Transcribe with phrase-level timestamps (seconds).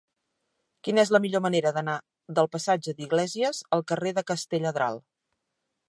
[0.87, 1.97] Quina és la millor manera d'anar
[2.39, 5.03] del passatge d'Iglésias al carrer de Castelladral?